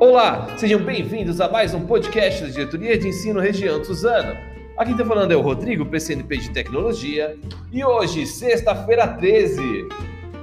Olá, 0.00 0.46
sejam 0.56 0.80
bem-vindos 0.80 1.40
a 1.40 1.48
mais 1.48 1.74
um 1.74 1.80
podcast 1.84 2.44
da 2.44 2.48
Diretoria 2.48 2.96
de 2.96 3.08
Ensino 3.08 3.40
Região 3.40 3.80
de 3.80 3.86
Suzano. 3.88 4.36
Aqui 4.76 4.92
está 4.92 5.04
falando 5.04 5.32
é 5.32 5.36
o 5.36 5.40
Rodrigo, 5.40 5.84
PCNP 5.84 6.36
de 6.36 6.50
Tecnologia, 6.50 7.36
e 7.72 7.84
hoje, 7.84 8.24
sexta-feira 8.24 9.08
13. 9.08 9.88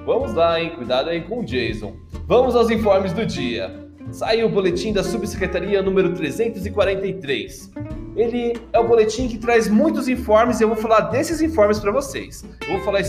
Vamos 0.06 0.34
lá, 0.34 0.60
hein? 0.60 0.74
Cuidado 0.76 1.10
aí 1.10 1.22
com 1.22 1.40
o 1.40 1.46
Jason. 1.46 1.96
Vamos 2.28 2.54
aos 2.54 2.70
informes 2.70 3.14
do 3.14 3.26
dia. 3.26 3.74
Saiu 4.12 4.48
o 4.48 4.50
boletim 4.50 4.92
da 4.92 5.02
Subsecretaria 5.02 5.82
número 5.82 6.14
343. 6.14 7.72
Ele 8.18 8.60
é 8.74 8.80
o 8.80 8.86
boletim 8.86 9.30
que 9.30 9.38
traz 9.38 9.70
muitos 9.70 10.10
informes 10.10 10.60
e 10.60 10.64
eu 10.66 10.68
vou 10.68 10.78
falar 10.78 11.00
desses 11.12 11.42
informes 11.42 11.80
para 11.80 11.94
vocês. 11.94 12.44
Eu 12.68 12.74
vou 12.74 12.82
falar 12.84 13.00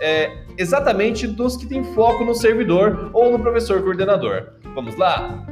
é, 0.00 0.36
exatamente 0.58 1.28
dos 1.28 1.56
que 1.56 1.66
têm 1.66 1.84
foco 1.94 2.24
no 2.24 2.34
servidor 2.34 3.10
ou 3.12 3.30
no 3.30 3.38
professor 3.38 3.80
coordenador. 3.82 4.48
Vamos 4.74 4.96
lá? 4.96 5.51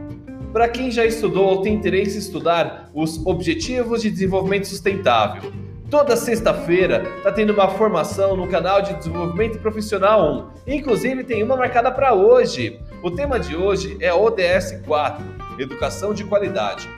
Para 0.52 0.68
quem 0.68 0.90
já 0.90 1.06
estudou 1.06 1.46
ou 1.46 1.62
tem 1.62 1.74
interesse 1.74 2.16
em 2.16 2.18
estudar 2.18 2.90
os 2.92 3.24
Objetivos 3.24 4.02
de 4.02 4.10
Desenvolvimento 4.10 4.66
Sustentável, 4.66 5.52
toda 5.88 6.16
sexta-feira 6.16 7.04
está 7.18 7.30
tendo 7.30 7.52
uma 7.52 7.68
formação 7.68 8.36
no 8.36 8.48
canal 8.48 8.82
de 8.82 8.92
Desenvolvimento 8.95 9.60
Profissional 9.60 10.52
1. 10.66 10.73
Inclusive 10.74 11.23
tem 11.23 11.45
uma 11.45 11.56
marcada 11.56 11.92
para 11.92 12.14
hoje. 12.14 12.80
O 13.00 13.12
tema 13.12 13.38
de 13.38 13.54
hoje 13.54 13.96
é 14.00 14.12
ODS 14.12 14.80
4, 14.84 15.24
Educação 15.56 16.12
de 16.12 16.24
Qualidade. 16.24 16.88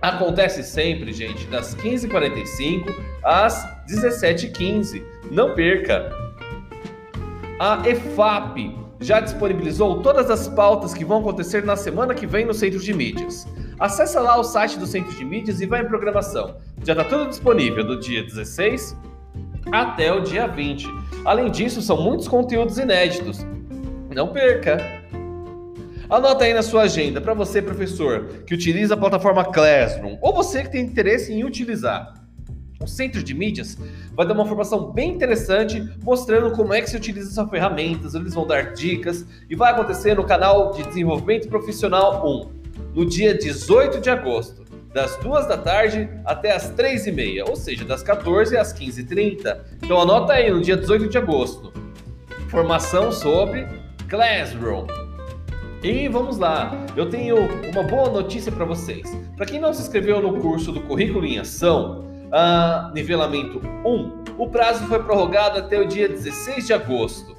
Acontece 0.00 0.62
sempre, 0.62 1.12
gente, 1.12 1.44
das 1.46 1.74
15h45 1.74 2.94
às 3.24 3.66
17h15. 3.90 5.02
Não 5.32 5.56
perca! 5.56 6.08
A 7.58 7.82
EFAP, 7.88 8.85
já 9.00 9.20
disponibilizou 9.20 10.02
todas 10.02 10.30
as 10.30 10.48
pautas 10.48 10.94
que 10.94 11.04
vão 11.04 11.20
acontecer 11.20 11.64
na 11.64 11.76
semana 11.76 12.14
que 12.14 12.26
vem 12.26 12.44
no 12.44 12.54
Centro 12.54 12.78
de 12.78 12.94
Mídias. 12.94 13.46
Acesse 13.78 14.18
lá 14.18 14.38
o 14.38 14.44
site 14.44 14.78
do 14.78 14.86
Centro 14.86 15.14
de 15.14 15.24
Mídias 15.24 15.60
e 15.60 15.66
vai 15.66 15.82
em 15.82 15.86
programação. 15.86 16.56
Já 16.84 16.92
está 16.92 17.04
tudo 17.04 17.28
disponível 17.28 17.84
do 17.84 18.00
dia 18.00 18.22
16 18.22 18.96
até 19.70 20.12
o 20.12 20.20
dia 20.20 20.46
20. 20.46 20.86
Além 21.24 21.50
disso, 21.50 21.82
são 21.82 22.00
muitos 22.00 22.26
conteúdos 22.28 22.78
inéditos. 22.78 23.44
Não 24.14 24.28
perca! 24.28 24.78
Anota 26.08 26.44
aí 26.44 26.54
na 26.54 26.62
sua 26.62 26.82
agenda 26.82 27.20
para 27.20 27.34
você, 27.34 27.60
professor, 27.60 28.44
que 28.46 28.54
utiliza 28.54 28.94
a 28.94 28.96
plataforma 28.96 29.44
Classroom, 29.44 30.16
ou 30.22 30.32
você 30.32 30.62
que 30.62 30.70
tem 30.70 30.84
interesse 30.84 31.32
em 31.32 31.44
utilizar 31.44 32.25
Centro 32.86 33.22
de 33.22 33.34
Mídias 33.34 33.76
vai 34.14 34.26
dar 34.26 34.34
uma 34.34 34.46
formação 34.46 34.90
bem 34.92 35.14
interessante 35.14 35.82
mostrando 36.02 36.54
como 36.54 36.72
é 36.72 36.80
que 36.80 36.90
se 36.90 36.96
utiliza 36.96 37.30
essas 37.30 37.50
ferramentas, 37.50 38.14
eles 38.14 38.34
vão 38.34 38.46
dar 38.46 38.72
dicas 38.72 39.26
e 39.48 39.54
vai 39.54 39.72
acontecer 39.72 40.14
no 40.14 40.24
canal 40.24 40.72
de 40.72 40.82
Desenvolvimento 40.82 41.48
Profissional 41.48 42.26
1, 42.26 42.50
no 42.94 43.06
dia 43.06 43.36
18 43.36 44.00
de 44.00 44.10
agosto, 44.10 44.64
das 44.92 45.16
2 45.16 45.46
da 45.46 45.58
tarde 45.58 46.08
até 46.24 46.52
as 46.52 46.70
3 46.70 47.06
e 47.06 47.12
meia, 47.12 47.44
ou 47.44 47.54
seja, 47.54 47.84
das 47.84 48.02
14 48.02 48.56
às 48.56 48.72
15h30. 48.72 49.58
Então 49.82 50.00
anota 50.00 50.32
aí, 50.32 50.50
no 50.50 50.62
dia 50.62 50.76
18 50.76 51.08
de 51.08 51.18
agosto, 51.18 51.70
formação 52.48 53.12
sobre 53.12 53.66
Classroom. 54.08 54.86
E 55.82 56.08
vamos 56.08 56.38
lá, 56.38 56.72
eu 56.96 57.10
tenho 57.10 57.36
uma 57.70 57.82
boa 57.82 58.08
notícia 58.08 58.50
para 58.50 58.64
vocês. 58.64 59.14
Para 59.36 59.44
quem 59.44 59.60
não 59.60 59.74
se 59.74 59.82
inscreveu 59.82 60.22
no 60.22 60.40
curso 60.40 60.72
do 60.72 60.80
Currículo 60.80 61.26
em 61.26 61.38
Ação, 61.38 62.05
uh, 62.26 62.92
nivelamento 62.92 63.60
1, 63.84 64.24
o 64.38 64.48
prazo 64.48 64.86
foi 64.86 65.02
prorrogado 65.02 65.58
até 65.58 65.80
o 65.80 65.86
dia 65.86 66.08
16 66.08 66.66
de 66.66 66.72
agosto. 66.72 67.36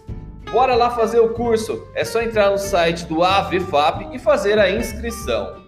Bora 0.51 0.75
lá 0.75 0.89
fazer 0.89 1.19
o 1.19 1.29
curso. 1.29 1.87
É 1.93 2.05
só 2.05 2.21
entrar 2.21 2.49
no 2.49 2.57
site 2.57 3.05
do 3.05 3.23
AVFAP 3.23 4.15
e 4.15 4.19
fazer 4.19 4.57
a 4.57 4.71
inscrição. 4.71 5.67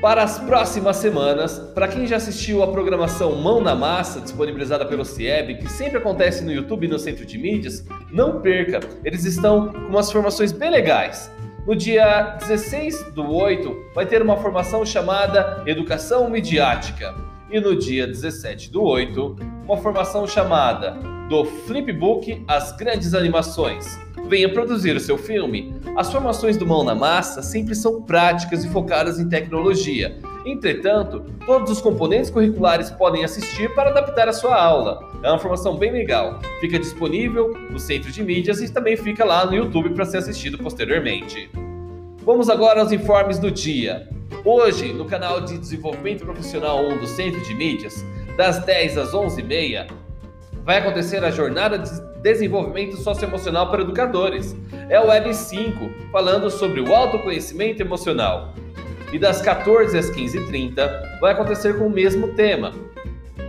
Para 0.00 0.22
as 0.22 0.38
próximas 0.38 0.96
semanas, 0.98 1.58
para 1.74 1.88
quem 1.88 2.06
já 2.06 2.16
assistiu 2.16 2.62
a 2.62 2.68
programação 2.68 3.34
Mão 3.34 3.60
na 3.60 3.74
Massa, 3.74 4.20
disponibilizada 4.20 4.86
pelo 4.86 5.04
CIEB, 5.04 5.56
que 5.56 5.68
sempre 5.68 5.98
acontece 5.98 6.44
no 6.44 6.52
YouTube 6.52 6.86
e 6.86 6.88
no 6.88 7.00
Centro 7.00 7.26
de 7.26 7.36
Mídias, 7.36 7.84
não 8.12 8.40
perca, 8.40 8.78
eles 9.02 9.24
estão 9.24 9.72
com 9.72 9.78
umas 9.78 10.12
formações 10.12 10.52
bem 10.52 10.70
legais. 10.70 11.28
No 11.68 11.76
dia 11.76 12.38
16 12.38 13.12
do 13.12 13.30
8, 13.30 13.90
vai 13.94 14.06
ter 14.06 14.22
uma 14.22 14.38
formação 14.38 14.86
chamada 14.86 15.62
Educação 15.66 16.30
Midiática. 16.30 17.14
E 17.50 17.58
no 17.60 17.74
dia 17.74 18.06
17 18.06 18.70
do 18.70 18.82
8, 18.82 19.36
uma 19.64 19.78
formação 19.78 20.26
chamada 20.26 20.90
Do 21.30 21.46
Flipbook 21.46 22.44
às 22.46 22.76
Grandes 22.76 23.14
Animações. 23.14 23.98
Venha 24.28 24.52
produzir 24.52 24.94
o 24.94 25.00
seu 25.00 25.16
filme. 25.16 25.74
As 25.96 26.12
formações 26.12 26.58
do 26.58 26.66
Mão 26.66 26.84
na 26.84 26.94
Massa 26.94 27.40
sempre 27.40 27.74
são 27.74 28.02
práticas 28.02 28.64
e 28.64 28.68
focadas 28.68 29.18
em 29.18 29.30
tecnologia. 29.30 30.18
Entretanto, 30.44 31.24
todos 31.46 31.72
os 31.72 31.80
componentes 31.80 32.28
curriculares 32.28 32.90
podem 32.90 33.24
assistir 33.24 33.74
para 33.74 33.88
adaptar 33.88 34.28
a 34.28 34.32
sua 34.34 34.54
aula. 34.54 35.10
É 35.22 35.30
uma 35.30 35.38
formação 35.38 35.74
bem 35.74 35.90
legal. 35.90 36.40
Fica 36.60 36.78
disponível 36.78 37.54
no 37.70 37.78
Centro 37.78 38.12
de 38.12 38.22
Mídias 38.22 38.60
e 38.60 38.70
também 38.70 38.94
fica 38.94 39.24
lá 39.24 39.46
no 39.46 39.54
YouTube 39.54 39.88
para 39.94 40.04
ser 40.04 40.18
assistido 40.18 40.58
posteriormente. 40.58 41.50
Vamos 42.18 42.50
agora 42.50 42.82
aos 42.82 42.92
informes 42.92 43.38
do 43.38 43.50
dia. 43.50 44.06
Hoje, 44.44 44.92
no 44.92 45.04
canal 45.04 45.40
de 45.40 45.58
Desenvolvimento 45.58 46.24
Profissional 46.24 46.84
1 46.84 46.98
do 46.98 47.06
Centro 47.06 47.40
de 47.42 47.54
Mídias, 47.54 48.04
das 48.36 48.64
10 48.64 48.98
às 48.98 49.12
11h30, 49.12 49.86
vai 50.64 50.78
acontecer 50.78 51.24
a 51.24 51.30
Jornada 51.30 51.78
de 51.78 51.90
Desenvolvimento 52.22 52.96
Socioemocional 52.96 53.70
para 53.70 53.82
Educadores. 53.82 54.54
É 54.88 55.00
o 55.00 55.06
Web 55.06 55.34
5, 55.34 55.90
falando 56.12 56.50
sobre 56.50 56.80
o 56.80 56.94
autoconhecimento 56.94 57.82
emocional. 57.82 58.54
E 59.12 59.18
das 59.18 59.40
14 59.40 59.96
às 59.96 60.10
15h30, 60.10 61.20
vai 61.20 61.32
acontecer 61.32 61.78
com 61.78 61.86
o 61.86 61.90
mesmo 61.90 62.28
tema, 62.34 62.72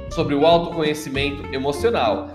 sobre 0.09 0.33
o 0.33 0.45
autoconhecimento 0.45 1.53
emocional. 1.53 2.29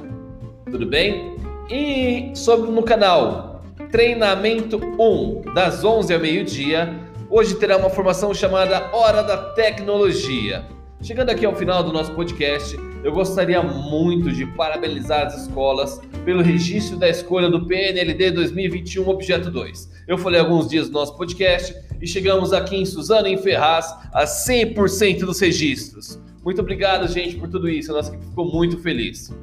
Tudo 0.70 0.86
bem? 0.86 1.36
E 1.70 2.30
sobre 2.34 2.70
no 2.70 2.82
canal 2.82 3.62
Treinamento 3.90 4.76
1, 4.76 5.54
das 5.54 5.84
11 5.84 6.12
ao 6.12 6.20
meio-dia, 6.20 7.03
hoje 7.36 7.56
terá 7.56 7.76
uma 7.76 7.90
formação 7.90 8.32
chamada 8.32 8.90
Hora 8.92 9.20
da 9.20 9.36
Tecnologia. 9.36 10.64
Chegando 11.02 11.30
aqui 11.30 11.44
ao 11.44 11.52
final 11.56 11.82
do 11.82 11.92
nosso 11.92 12.12
podcast, 12.12 12.78
eu 13.02 13.10
gostaria 13.10 13.60
muito 13.60 14.30
de 14.30 14.46
parabenizar 14.46 15.26
as 15.26 15.42
escolas 15.42 16.00
pelo 16.24 16.42
registro 16.42 16.96
da 16.96 17.08
escolha 17.08 17.50
do 17.50 17.66
PNLD 17.66 18.30
2021 18.30 19.08
Objeto 19.08 19.50
2. 19.50 20.04
Eu 20.06 20.16
falei 20.16 20.38
alguns 20.38 20.68
dias 20.68 20.86
no 20.86 20.92
nosso 20.92 21.16
podcast 21.16 21.74
e 22.00 22.06
chegamos 22.06 22.52
aqui 22.52 22.76
em 22.76 22.86
Suzano 22.86 23.26
em 23.26 23.36
Ferraz 23.36 23.92
a 24.12 24.24
100% 24.26 25.24
dos 25.24 25.40
registros. 25.40 26.20
Muito 26.44 26.60
obrigado, 26.60 27.08
gente, 27.08 27.34
por 27.34 27.48
tudo 27.48 27.68
isso. 27.68 27.90
A 27.90 27.96
nossa 27.96 28.10
equipe 28.10 28.26
ficou 28.26 28.44
muito 28.44 28.78
feliz. 28.78 29.34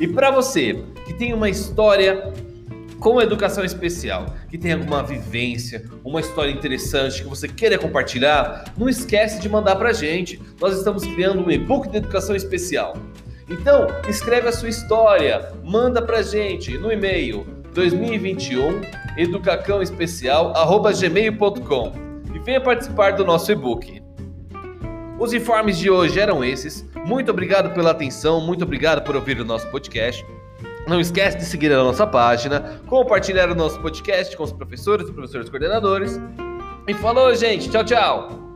E 0.00 0.08
para 0.08 0.30
você 0.30 0.82
que 1.04 1.12
tem 1.12 1.34
uma 1.34 1.50
história 1.50 2.32
com 2.98 3.20
educação 3.20 3.62
especial, 3.64 4.26
que 4.50 4.58
tem 4.58 4.72
alguma 4.72 5.02
vivência, 5.02 5.84
uma 6.04 6.20
história 6.20 6.50
interessante 6.50 7.22
que 7.22 7.28
você 7.28 7.48
queira 7.48 7.78
compartilhar, 7.78 8.64
não 8.76 8.88
esquece 8.88 9.40
de 9.40 9.48
mandar 9.48 9.76
para 9.76 9.90
a 9.90 9.92
gente. 9.92 10.42
Nós 10.60 10.76
estamos 10.76 11.04
criando 11.04 11.44
um 11.44 11.50
e-book 11.50 11.88
de 11.88 11.98
educação 11.98 12.34
especial. 12.34 12.96
Então, 13.48 13.86
escreve 14.08 14.48
a 14.48 14.52
sua 14.52 14.68
história, 14.68 15.52
manda 15.64 16.02
para 16.02 16.18
a 16.18 16.22
gente 16.22 16.76
no 16.76 16.90
e-mail 16.92 17.46
2021 17.72 18.82
educacãoespecial@gmail.com 19.16 21.92
e 22.34 22.38
venha 22.40 22.60
participar 22.60 23.12
do 23.12 23.24
nosso 23.24 23.50
e-book. 23.50 24.02
Os 25.18 25.32
informes 25.32 25.78
de 25.78 25.88
hoje 25.90 26.20
eram 26.20 26.44
esses. 26.44 26.86
Muito 27.06 27.30
obrigado 27.30 27.72
pela 27.74 27.92
atenção, 27.92 28.38
muito 28.40 28.64
obrigado 28.64 29.02
por 29.02 29.16
ouvir 29.16 29.40
o 29.40 29.44
nosso 29.44 29.68
podcast. 29.68 30.26
Não 30.88 30.98
esquece 30.98 31.36
de 31.36 31.44
seguir 31.44 31.70
a 31.70 31.84
nossa 31.84 32.06
página, 32.06 32.80
compartilhar 32.86 33.50
o 33.50 33.54
nosso 33.54 33.78
podcast 33.80 34.34
com 34.34 34.42
os 34.42 34.52
professores 34.52 35.06
e 35.06 35.12
professores 35.12 35.50
coordenadores. 35.50 36.18
E 36.88 36.94
falou, 36.94 37.34
gente. 37.34 37.68
Tchau, 37.68 37.84
tchau. 37.84 38.47